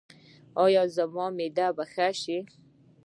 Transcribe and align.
ایا 0.63 0.83
زما 0.95 1.25
معده 1.37 1.67
به 1.75 1.83
ښه 1.93 2.07
شي؟ 2.21 2.37